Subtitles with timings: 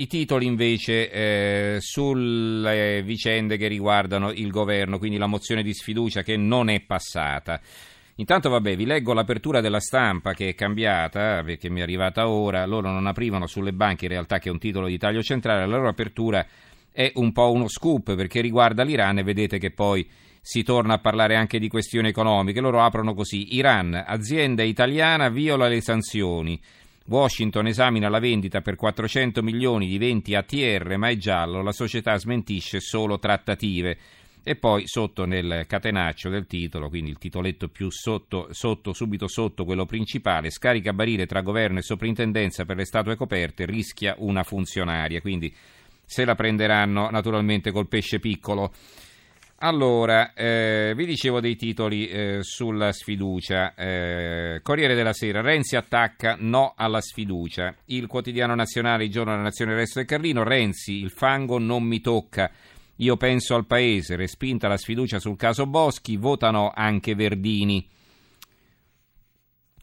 [0.00, 6.22] I titoli invece eh, sulle vicende che riguardano il governo, quindi la mozione di sfiducia
[6.22, 7.60] che non è passata.
[8.14, 12.64] Intanto vabbè, vi leggo l'apertura della stampa che è cambiata perché mi è arrivata ora,
[12.64, 15.76] loro non aprivano sulle banche in realtà che è un titolo di taglio centrale, la
[15.76, 16.46] loro apertura
[16.90, 20.08] è un po' uno scoop perché riguarda l'Iran e vedete che poi
[20.40, 25.68] si torna a parlare anche di questioni economiche, loro aprono così, Iran, azienda italiana viola
[25.68, 26.58] le sanzioni.
[27.06, 32.16] Washington esamina la vendita per 400 milioni di 20 ATR, ma è giallo, la società
[32.16, 33.98] smentisce solo trattative.
[34.42, 39.64] E poi sotto nel catenaccio del titolo, quindi il titoletto più sotto, sotto, subito sotto
[39.64, 45.20] quello principale, scarica barile tra governo e soprintendenza per le statue coperte, rischia una funzionaria.
[45.20, 45.54] Quindi
[46.02, 48.72] se la prenderanno naturalmente col pesce piccolo.
[49.62, 53.74] Allora, eh, vi dicevo dei titoli eh, sulla sfiducia.
[53.74, 57.74] Eh, Corriere della Sera, Renzi attacca no alla sfiducia.
[57.86, 61.82] Il quotidiano nazionale, il giorno della nazione, il resto del Carlino, Renzi, il fango non
[61.82, 62.50] mi tocca.
[62.96, 67.86] Io penso al paese, respinta la sfiducia sul caso Boschi, votano anche Verdini.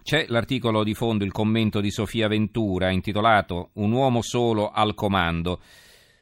[0.01, 5.59] C'è l'articolo di fondo, il commento di Sofia Ventura, intitolato Un uomo solo al comando.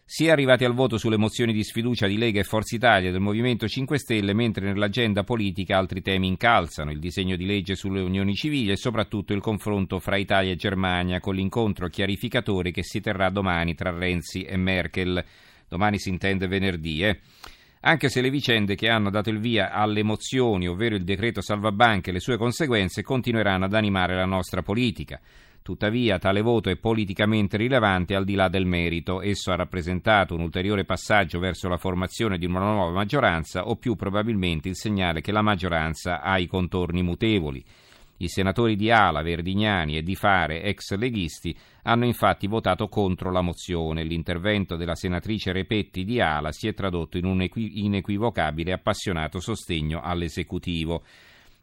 [0.08, 3.22] Si è arrivati al voto sulle mozioni di sfiducia di Lega e Forza Italia del
[3.22, 8.36] Movimento 5 Stelle, mentre nell'agenda politica altri temi incalzano, il disegno di legge sulle unioni
[8.36, 13.32] civili e soprattutto il confronto fra Italia e Germania con l'incontro chiarificatore che si terrà
[13.32, 15.26] domani tra Renzi e Merkel.
[15.68, 17.20] Domani si intende venerdì, eh?
[17.82, 22.12] Anche se le vicende che hanno dato il via alle mozioni, ovvero il decreto salvabanche
[22.12, 25.20] e le sue conseguenze, continueranno ad animare la nostra politica.
[25.66, 29.20] Tuttavia tale voto è politicamente rilevante al di là del merito.
[29.20, 33.96] Esso ha rappresentato un ulteriore passaggio verso la formazione di una nuova maggioranza o più
[33.96, 37.66] probabilmente il segnale che la maggioranza ha i contorni mutevoli.
[38.18, 43.42] I senatori di Ala, Verdignani e Di Fare, ex leghisti, hanno infatti votato contro la
[43.42, 44.04] mozione.
[44.04, 50.00] L'intervento della senatrice Repetti di Ala si è tradotto in un inequivocabile e appassionato sostegno
[50.04, 51.02] all'esecutivo.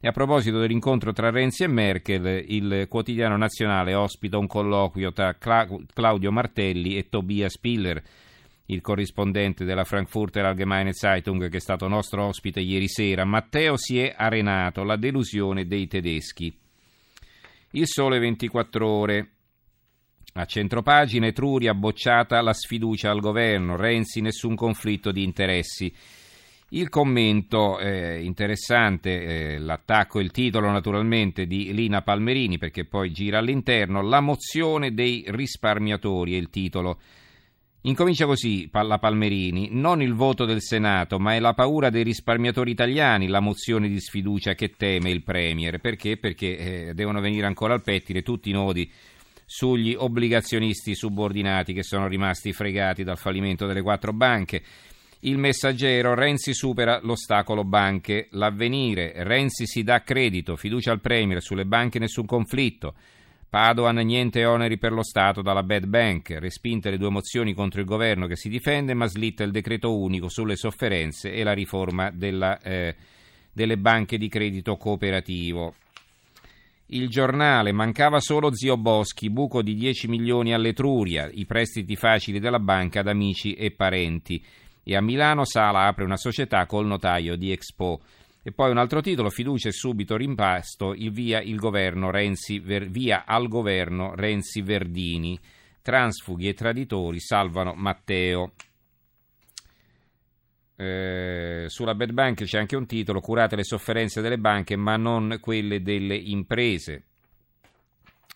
[0.05, 5.37] E a proposito dell'incontro tra Renzi e Merkel, il quotidiano nazionale ospita un colloquio tra
[5.39, 8.03] Claudio Martelli e Tobias Piller,
[8.67, 13.25] il corrispondente della Frankfurter Allgemeine Zeitung che è stato nostro ospite ieri sera.
[13.25, 16.53] Matteo si è arenato, la delusione dei tedeschi.
[17.71, 19.31] Il sole 24 ore.
[20.33, 25.95] A centropagina Etruria bocciata la sfiducia al governo, Renzi nessun conflitto di interessi.
[26.75, 33.13] Il commento eh, interessante, eh, l'attacco e il titolo naturalmente di Lina Palmerini perché poi
[33.13, 36.99] gira all'interno, la mozione dei risparmiatori è il titolo.
[37.83, 42.71] Incomincia così la Palmerini, non il voto del Senato, ma è la paura dei risparmiatori
[42.71, 45.79] italiani la mozione di sfiducia che teme il Premier.
[45.79, 46.17] Perché?
[46.17, 46.57] Perché
[46.89, 48.91] eh, devono venire ancora al pettine tutti i nodi
[49.45, 54.63] sugli obbligazionisti subordinati che sono rimasti fregati dal fallimento delle quattro banche.
[55.25, 58.27] Il messaggero Renzi supera l'ostacolo banche.
[58.31, 62.95] L'avvenire Renzi si dà credito, fiducia al Premier, sulle banche nessun conflitto.
[63.49, 67.87] Padoan niente oneri per lo Stato dalla bad bank, respinte le due mozioni contro il
[67.87, 72.59] governo che si difende ma slitta il decreto unico sulle sofferenze e la riforma della,
[72.59, 72.97] eh,
[73.53, 75.75] delle banche di credito cooperativo.
[76.87, 82.59] Il giornale mancava solo zio Boschi, buco di 10 milioni all'Etruria, i prestiti facili della
[82.59, 84.45] banca ad amici e parenti
[84.85, 88.01] e a Milano Sala apre una società col notaio di Expo.
[88.43, 92.89] E poi un altro titolo, fiducia e subito rimpasto, il via, il governo Renzi, ver,
[92.89, 95.39] via al governo Renzi Verdini.
[95.81, 98.53] Transfughi e traditori salvano Matteo.
[100.75, 105.39] Eh, sulla Bad Bank c'è anche un titolo, curate le sofferenze delle banche ma non
[105.41, 107.05] quelle delle imprese.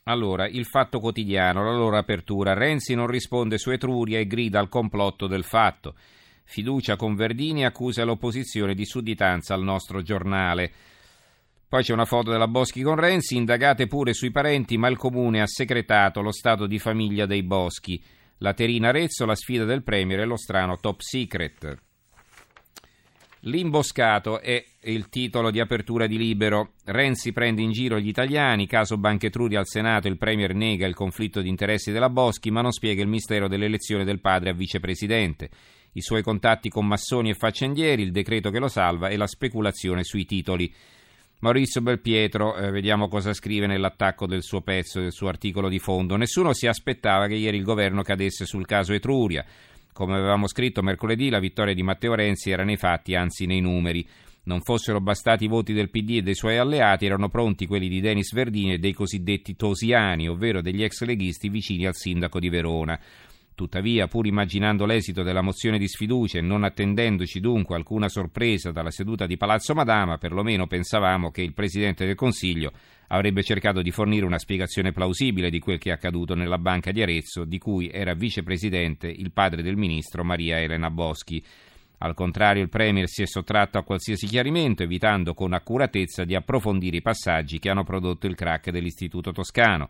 [0.05, 2.55] Allora, il fatto quotidiano, la loro apertura.
[2.55, 5.97] Renzi non risponde su Etruria e grida al complotto del fatto.
[6.49, 10.73] Fiducia con Verdini accusa l'opposizione di sudditanza al nostro giornale.
[11.69, 15.43] Poi c'è una foto della Boschi con Renzi, indagate pure sui parenti, ma il comune
[15.43, 18.03] ha segretato lo stato di famiglia dei Boschi.
[18.39, 21.77] La Terina Arezzo, la sfida del Premier e lo strano top secret.
[23.41, 26.75] L'imboscato è il titolo di apertura di Libero.
[26.85, 30.95] Renzi prende in giro gli italiani, caso Banca Etruria al Senato, il Premier nega il
[30.95, 35.51] conflitto di interessi della Boschi, ma non spiega il mistero dell'elezione del padre a vicepresidente
[35.97, 40.05] i suoi contatti con massoni e faccendieri, il decreto che lo salva e la speculazione
[40.05, 40.73] sui titoli.
[41.39, 46.17] Maurizio Belpietro, eh, vediamo cosa scrive nell'attacco del suo pezzo, del suo articolo di fondo.
[46.17, 49.45] Nessuno si aspettava che ieri il governo cadesse sul caso Etruria.
[49.93, 54.07] Come avevamo scritto mercoledì, la vittoria di Matteo Renzi era nei fatti, anzi nei numeri.
[54.45, 58.01] Non fossero bastati i voti del PD e dei suoi alleati, erano pronti quelli di
[58.01, 63.01] Denis Verdini e dei cosiddetti tosiani, ovvero degli ex leghisti vicini al sindaco di Verona.
[63.57, 68.91] Tuttavia, pur immaginando l'esito della mozione di sfiducia e non attendendoci dunque alcuna sorpresa dalla
[68.91, 72.71] seduta di Palazzo Madama, perlomeno pensavamo che il Presidente del Consiglio
[73.09, 77.01] avrebbe cercato di fornire una spiegazione plausibile di quel che è accaduto nella banca di
[77.01, 81.43] Arezzo, di cui era vicepresidente il padre del ministro Maria Elena Boschi.
[82.01, 86.99] Al contrario, il Premier si è sottratto a qualsiasi chiarimento, evitando con accuratezza di approfondire
[86.99, 89.89] i passaggi che hanno prodotto il crack dell'Istituto Toscano.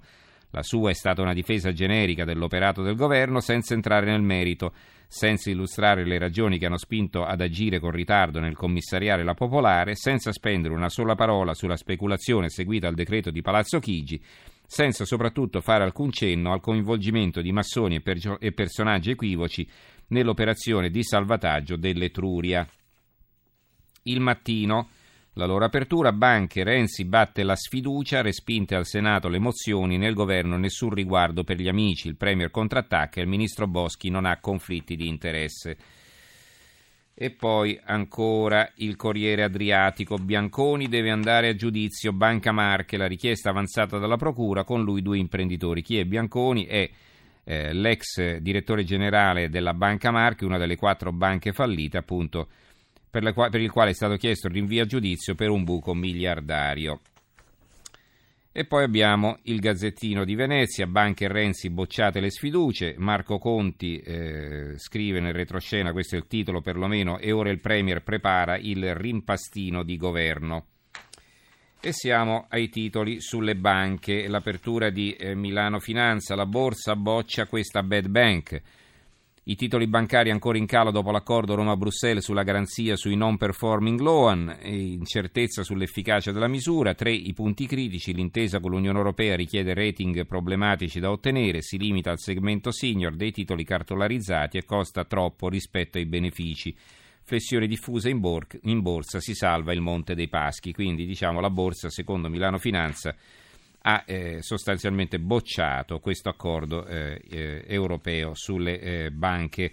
[0.50, 4.72] La sua è stata una difesa generica dell'operato del governo senza entrare nel merito,
[5.08, 9.94] senza illustrare le ragioni che hanno spinto ad agire con ritardo nel commissariare la Popolare,
[9.94, 14.20] senza spendere una sola parola sulla speculazione seguita al decreto di Palazzo Chigi,
[14.66, 19.68] senza soprattutto fare alcun cenno al coinvolgimento di massoni e, per- e personaggi equivoci
[20.08, 22.66] nell'operazione di salvataggio dell'Etruria.
[24.02, 24.88] Il mattino,
[25.36, 30.56] la loro apertura, Banche, Renzi batte la sfiducia, respinte al Senato le mozioni, nel governo
[30.56, 34.96] nessun riguardo per gli amici, il Premier contrattacca e il Ministro Boschi non ha conflitti
[34.96, 35.76] di interesse.
[37.12, 40.16] E poi ancora il Corriere Adriatico.
[40.16, 42.12] Bianconi deve andare a giudizio.
[42.12, 45.82] Banca Marche, la richiesta avanzata dalla Procura, con lui due imprenditori.
[45.82, 46.64] Chi è Bianconi?
[46.64, 46.90] È
[47.44, 52.48] eh, l'ex direttore generale della Banca Marche, una delle quattro banche fallite, appunto,
[53.10, 55.94] per, qua- per il quale è stato chiesto il rinvio a giudizio per un buco
[55.94, 57.00] miliardario.
[58.58, 63.98] E poi abbiamo il Gazzettino di Venezia, Banche e Renzi bocciate le sfiducie, Marco Conti
[63.98, 68.94] eh, scrive nel retroscena, questo è il titolo perlomeno, e ora il Premier prepara il
[68.94, 70.68] rimpastino di governo.
[71.82, 77.82] E siamo ai titoli sulle banche, l'apertura di eh, Milano Finanza, la borsa boccia questa
[77.82, 78.62] bad bank.
[79.48, 84.58] I titoli bancari ancora in calo dopo l'accordo Roma-Bruxelles sulla garanzia sui non performing loan,
[84.64, 90.98] incertezza sull'efficacia della misura, tre i punti critici, l'intesa con l'Unione Europea richiede rating problematici
[90.98, 96.06] da ottenere, si limita al segmento senior dei titoli cartolarizzati e costa troppo rispetto ai
[96.06, 96.76] benefici.
[97.22, 101.50] Flessione diffusa in, bor- in borsa, si salva il Monte dei Paschi, quindi diciamo la
[101.50, 103.14] borsa secondo Milano Finanza
[103.88, 109.72] ha eh, sostanzialmente bocciato questo accordo eh, eh, europeo sulle eh, banche.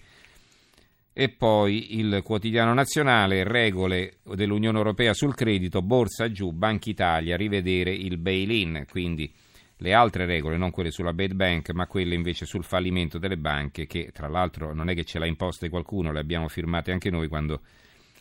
[1.12, 7.92] E poi il quotidiano nazionale, regole dell'Unione Europea sul credito, borsa giù, Banca Italia, rivedere
[7.92, 9.32] il bail-in, quindi
[9.78, 13.88] le altre regole, non quelle sulla bad bank, ma quelle invece sul fallimento delle banche,
[13.88, 17.28] che tra l'altro non è che ce l'ha imposte qualcuno, le abbiamo firmate anche noi
[17.28, 17.62] quando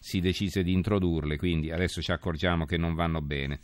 [0.00, 3.60] si decise di introdurle, quindi adesso ci accorgiamo che non vanno bene.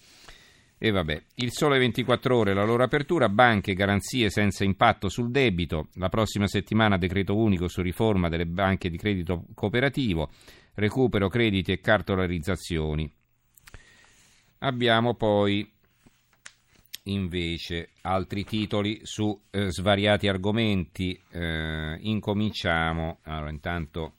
[0.81, 5.89] E vabbè, il sole 24 ore, la loro apertura, banche, garanzie senza impatto sul debito,
[5.95, 10.31] la prossima settimana decreto unico su riforma delle banche di credito cooperativo,
[10.75, 13.13] recupero crediti e cartolarizzazioni.
[14.59, 15.69] Abbiamo poi
[17.05, 21.21] invece altri titoli su eh, svariati argomenti.
[21.31, 24.15] Eh, incominciamo, allora intanto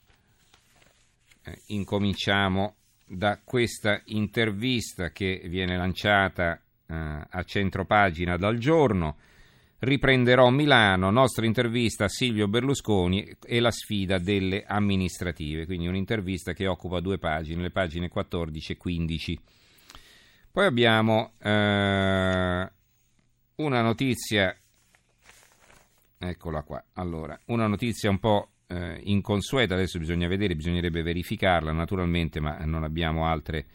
[1.44, 2.74] eh, incominciamo
[3.12, 6.94] da questa intervista che viene lanciata eh,
[7.28, 9.16] a centropagina dal giorno.
[9.80, 16.68] Riprenderò Milano, nostra intervista a Silvio Berlusconi e la sfida delle amministrative, quindi un'intervista che
[16.68, 19.40] occupa due pagine, le pagine 14 e 15.
[20.52, 22.70] Poi abbiamo eh,
[23.56, 24.56] una notizia,
[26.18, 32.40] eccola qua, allora, una notizia un po' eh, inconsueta, adesso bisogna vedere, bisognerebbe verificarla naturalmente,
[32.40, 33.66] ma non abbiamo altre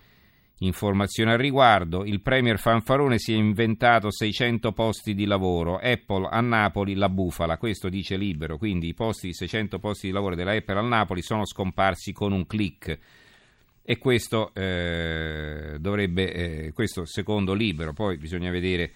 [0.60, 2.06] informazioni al riguardo.
[2.06, 7.58] Il Premier Fanfarone si è inventato 600 posti di lavoro, Apple a Napoli la bufala,
[7.58, 11.46] questo dice Libero, quindi i posti, 600 posti di lavoro della Apple a Napoli sono
[11.46, 13.00] scomparsi con un click.
[13.88, 18.92] E questo eh, dovrebbe, eh, questo secondo Libero, poi bisogna vedere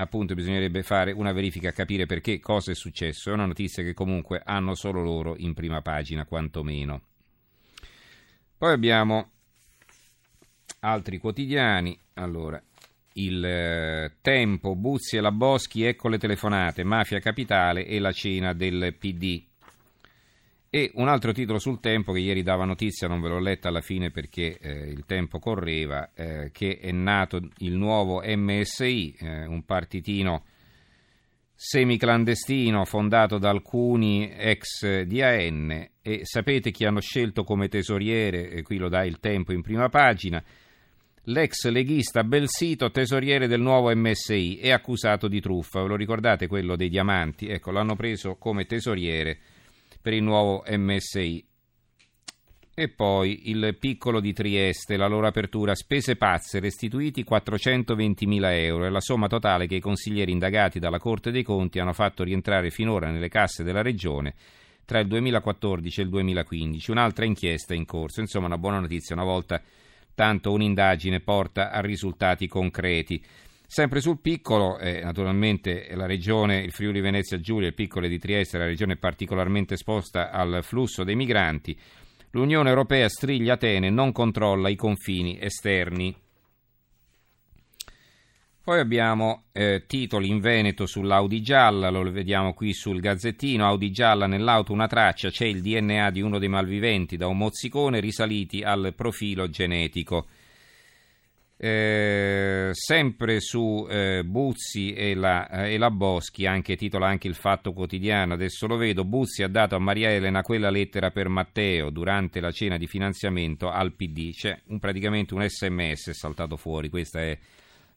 [0.00, 3.30] appunto bisognerebbe fare una verifica capire perché cosa è successo.
[3.30, 7.02] È una notizia che comunque hanno solo loro in prima pagina, quantomeno.
[8.56, 9.30] Poi abbiamo
[10.80, 11.98] altri quotidiani.
[12.14, 12.62] Allora,
[13.14, 18.52] il eh, Tempo, Buzzi e la Boschi, ecco le telefonate, Mafia Capitale e la cena
[18.54, 19.48] del PD.
[20.72, 23.80] E un altro titolo sul tempo che ieri dava notizia, non ve l'ho letta alla
[23.80, 29.64] fine perché eh, il tempo correva, eh, che è nato il nuovo MSI, eh, un
[29.64, 30.44] partitino
[31.52, 38.88] semiclandestino fondato da alcuni ex DAN e sapete chi hanno scelto come tesoriere, qui lo
[38.88, 40.40] dà il tempo in prima pagina,
[41.24, 46.76] l'ex leghista Belsito, tesoriere del nuovo MSI, è accusato di truffa, ve lo ricordate quello
[46.76, 47.48] dei diamanti?
[47.48, 49.49] Ecco, l'hanno preso come tesoriere
[50.00, 51.44] per il nuovo MSI.
[52.72, 58.88] E poi il piccolo di Trieste, la loro apertura, spese pazze, restituiti 420.000 euro, è
[58.88, 63.10] la somma totale che i consiglieri indagati dalla Corte dei Conti hanno fatto rientrare finora
[63.10, 64.34] nelle casse della Regione
[64.90, 66.90] tra il 2014 e il 2015.
[66.90, 69.62] Un'altra inchiesta in corso, insomma una buona notizia, una volta
[70.14, 73.22] tanto un'indagine porta a risultati concreti.
[73.72, 78.58] Sempre sul piccolo, eh, naturalmente la regione, il Friuli Venezia Giulia, il piccolo di Trieste,
[78.58, 81.78] la regione particolarmente esposta al flusso dei migranti.
[82.32, 86.12] L'Unione Europea striglia Atene, non controlla i confini esterni.
[88.60, 94.26] Poi abbiamo eh, titoli in Veneto sull'Audi gialla, lo vediamo qui sul Gazzettino, Audi gialla
[94.26, 98.94] nell'auto una traccia, c'è il DNA di uno dei malviventi da un mozzicone risaliti al
[98.96, 100.26] profilo genetico.
[101.62, 107.34] Eh, sempre su eh, Buzzi e la, eh, e la, Boschi, anche titola anche il
[107.34, 111.90] Fatto Quotidiano, adesso lo vedo, Buzzi ha dato a Maria Elena quella lettera per Matteo
[111.90, 117.20] durante la cena di finanziamento al PD, c'è un, praticamente un sms saltato fuori, questa
[117.20, 117.38] è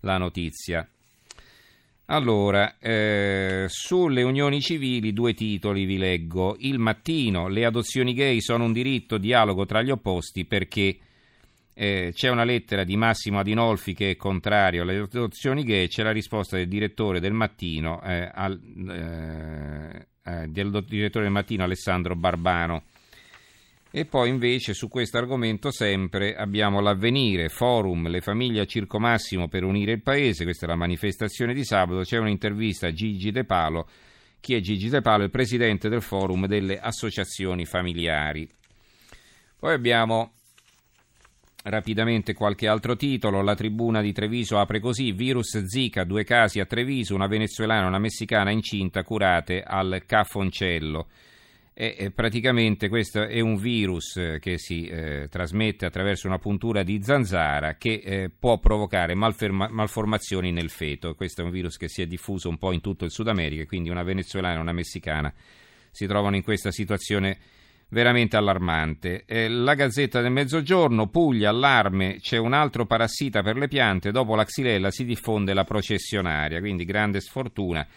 [0.02, 0.86] la notizia.
[2.08, 6.58] Allora, eh, sulle unioni civili due titoli vi leggo.
[6.60, 10.98] Il mattino, le adozioni gay sono un diritto, dialogo tra gli opposti perché
[11.74, 16.12] eh, c'è una lettera di Massimo Adinolfi che è contrario alle adozioni gay, c'è la
[16.12, 22.84] risposta del direttore del mattino, eh, al, eh, eh, del direttore del mattino Alessandro Barbano.
[23.96, 29.48] E poi invece su questo argomento sempre abbiamo l'avvenire, forum, le famiglie a Circo Massimo
[29.48, 33.44] per unire il paese, questa è la manifestazione di sabato, c'è un'intervista a Gigi De
[33.44, 33.88] Palo,
[34.40, 35.24] chi è Gigi De Palo?
[35.24, 38.50] Il presidente del forum delle associazioni familiari.
[39.60, 40.34] Poi abbiamo
[41.66, 46.66] Rapidamente qualche altro titolo, la tribuna di Treviso apre così, virus Zika, due casi a
[46.66, 51.08] Treviso, una venezuelana e una messicana incinta curate al Caffoncello.
[51.74, 57.02] E, e praticamente questo è un virus che si eh, trasmette attraverso una puntura di
[57.02, 61.16] zanzara che eh, può provocare malferma- malformazioni nel feto.
[61.16, 63.66] Questo è un virus che si è diffuso un po' in tutto il Sud America,
[63.66, 65.34] quindi una venezuelana e una messicana
[65.90, 67.38] si trovano in questa situazione
[67.94, 69.24] veramente allarmante.
[69.26, 74.36] Eh, la Gazzetta del Mezzogiorno, Puglia, allarme, c'è un altro parassita per le piante, dopo
[74.36, 77.88] la xylella si diffonde la processionaria, quindi grande sfortuna,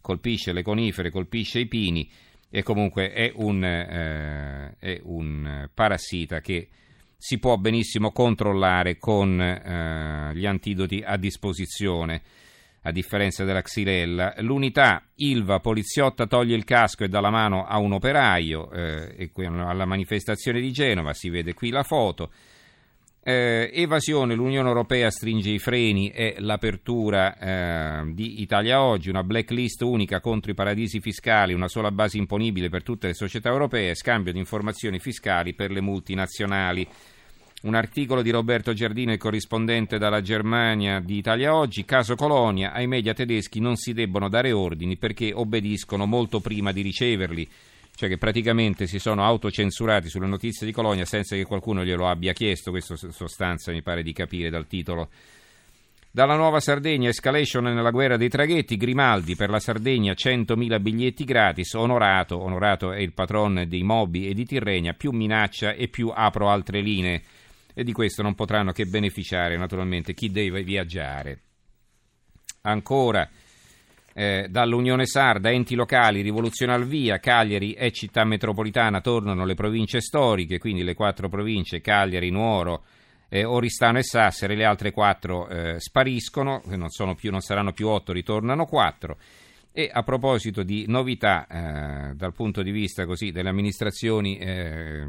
[0.00, 2.08] colpisce le conifere, colpisce i pini
[2.48, 6.68] e comunque è un, eh, è un parassita che
[7.16, 12.22] si può benissimo controllare con eh, gli antidoti a disposizione
[12.86, 14.34] a differenza della xylella.
[14.38, 19.84] L'unità Ilva poliziotta toglie il casco e dà la mano a un operaio, eh, alla
[19.84, 22.30] manifestazione di Genova si vede qui la foto.
[23.24, 29.82] Eh, evasione, l'Unione Europea stringe i freni e l'apertura eh, di Italia Oggi, una blacklist
[29.82, 34.32] unica contro i paradisi fiscali, una sola base imponibile per tutte le società europee, scambio
[34.32, 36.86] di informazioni fiscali per le multinazionali.
[37.62, 42.86] Un articolo di Roberto Giardino, il corrispondente dalla Germania di Italia Oggi, caso Colonia, ai
[42.86, 47.48] media tedeschi non si debbono dare ordini perché obbediscono molto prima di riceverli,
[47.94, 52.34] cioè che praticamente si sono autocensurati sulle notizie di Colonia senza che qualcuno glielo abbia
[52.34, 55.08] chiesto, questo sostanza mi pare di capire dal titolo.
[56.10, 61.72] Dalla Nuova Sardegna, escalation nella guerra dei traghetti, Grimaldi per la Sardegna 100.000 biglietti gratis,
[61.72, 66.50] onorato, onorato è il patron dei Mobi e di Tirrenia, più minaccia e più apro
[66.50, 67.22] altre linee
[67.78, 71.40] e di questo non potranno che beneficiare naturalmente chi deve viaggiare.
[72.62, 73.28] Ancora
[74.14, 80.00] eh, dall'Unione Sarda, enti locali, rivoluzione al via, Cagliari e città metropolitana tornano le province
[80.00, 82.84] storiche, quindi le quattro province Cagliari, Nuoro,
[83.28, 88.14] eh, Oristano e Sassari, le altre quattro eh, spariscono, non, più, non, saranno più otto,
[88.14, 89.18] ritornano quattro.
[89.70, 95.06] E a proposito di novità eh, dal punto di vista così, delle amministrazioni, eh,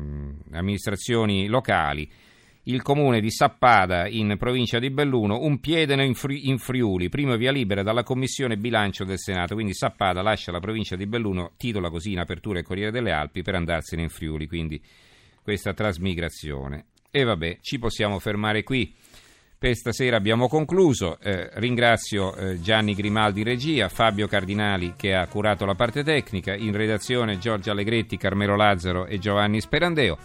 [0.52, 2.12] amministrazioni locali,
[2.68, 7.36] il comune di Sappada in provincia di Belluno, un piede in, Fri- in Friuli, primo
[7.38, 11.90] via libera dalla commissione bilancio del Senato, quindi Sappada lascia la provincia di Belluno, titola
[11.90, 14.82] così in apertura il Corriere delle Alpi per andarsene in Friuli, quindi
[15.42, 16.88] questa trasmigrazione.
[17.10, 18.94] E vabbè, ci possiamo fermare qui.
[19.60, 21.18] Per stasera abbiamo concluso.
[21.20, 26.74] Eh, ringrazio eh, Gianni Grimaldi regia, Fabio Cardinali che ha curato la parte tecnica, in
[26.74, 30.18] redazione Giorgio Allegretti, Carmelo Lazzaro e Giovanni Sperandeo.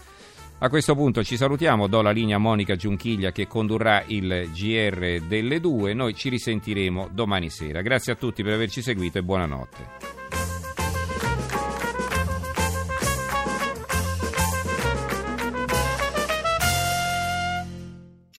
[0.62, 5.20] A questo punto ci salutiamo, do la linea a Monica Giunchiglia che condurrà il GR
[5.26, 7.80] delle due, noi ci risentiremo domani sera.
[7.80, 10.51] Grazie a tutti per averci seguito e buonanotte.